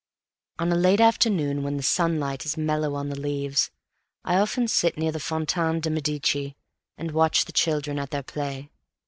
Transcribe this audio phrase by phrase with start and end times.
[0.57, 3.69] On a late afternoon, when the sunlight is mellow on the leaves,
[4.23, 6.53] I often sit near the Fontaine de Medicis,
[6.97, 8.71] and watch the children at their play.